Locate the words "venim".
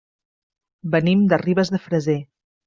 0.95-1.21